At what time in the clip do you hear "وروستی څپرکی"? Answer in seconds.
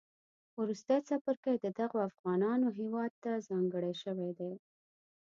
0.59-1.55